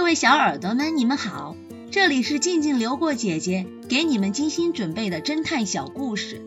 [0.00, 1.54] 各位小耳朵们，你们好，
[1.92, 6.42] 这里是静静流过姐姐给你们精心准备的侦探小故事，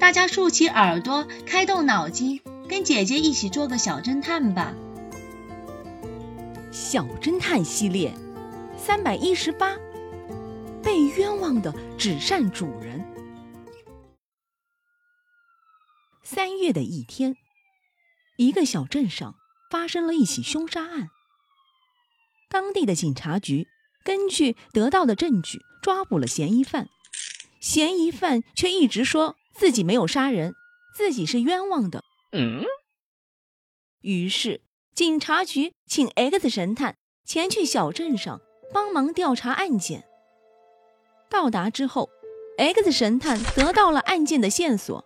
[0.00, 4.74] 大家竖起耳朵，开动脑筋，跟姐姐一起做个小侦探吧。
[6.72, 8.12] 小侦探系列
[8.76, 9.76] 三百一十八，
[10.82, 13.06] 被冤枉的纸扇主人。
[16.24, 17.36] 三月的一天，
[18.36, 19.36] 一个小镇上
[19.70, 21.10] 发生了一起凶杀案。
[22.50, 23.68] 当地的警察局
[24.04, 26.88] 根据得到的证据抓捕了嫌疑犯，
[27.60, 30.54] 嫌疑犯却一直说自己没有杀人，
[30.94, 32.02] 自己是冤枉的。
[32.32, 32.64] 嗯。
[34.00, 34.62] 于是
[34.94, 38.40] 警察局请 X 神探前去小镇上
[38.72, 40.04] 帮忙调查案件。
[41.28, 42.10] 到达之后
[42.58, 45.04] ，X 神探得到了案件的线索。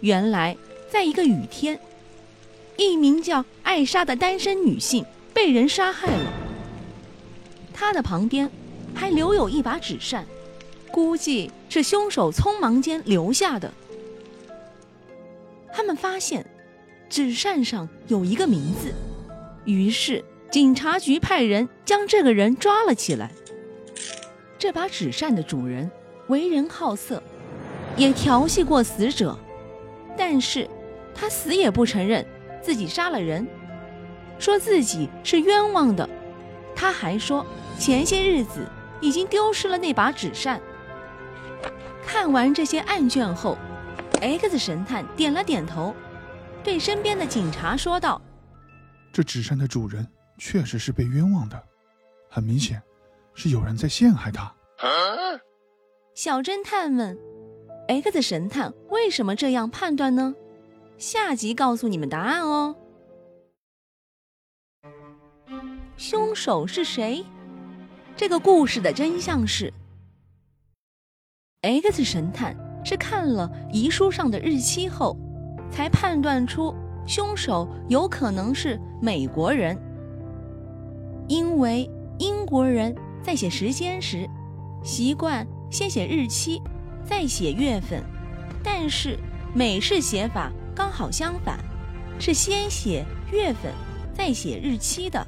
[0.00, 0.56] 原来，
[0.90, 1.78] 在一个雨天。
[2.76, 6.32] 一名叫艾莎的单身女性被人杀害了，
[7.72, 8.50] 她的旁边
[8.94, 10.26] 还留有一把纸扇，
[10.90, 13.72] 估计是凶手匆忙间留下的。
[15.72, 16.46] 他们发现
[17.08, 18.92] 纸扇上有一个名字，
[19.64, 23.30] 于是警察局派人将这个人抓了起来。
[24.58, 25.90] 这把纸扇的主人
[26.28, 27.22] 为人好色，
[27.96, 29.38] 也调戏过死者，
[30.16, 30.68] 但是
[31.14, 32.26] 他死也不承认。
[32.62, 33.46] 自己杀了人，
[34.38, 36.08] 说自己是冤枉的。
[36.74, 37.44] 他还说
[37.78, 38.66] 前些日子
[39.00, 40.60] 已经丢失了那把纸扇。
[42.04, 43.56] 看完这些案卷后
[44.20, 45.94] ，X 神探点了点头，
[46.62, 48.20] 对身边的警察说道
[49.12, 50.06] ：“这纸扇的主人
[50.38, 51.62] 确实是被冤枉的，
[52.28, 52.82] 很明显
[53.34, 54.52] 是有人在陷害他。”
[56.14, 57.18] 小侦探问
[57.88, 60.34] ：“X 神探为什么这样判断呢？”
[60.98, 62.74] 下集告诉你们答案哦。
[65.98, 67.24] 凶手是谁？
[68.16, 69.72] 这个故事的真相是
[71.60, 75.16] ：X 神探是看了遗书上的日期后，
[75.70, 76.74] 才判断出
[77.06, 79.78] 凶手有可能是美国人，
[81.28, 84.26] 因为英国人在写时间时
[84.82, 86.62] 习惯先写日期，
[87.04, 88.02] 再写月份，
[88.62, 89.18] 但是
[89.54, 90.50] 美式写法。
[90.76, 91.58] 刚好相反，
[92.20, 93.72] 是先写月份，
[94.14, 95.26] 再写日期的。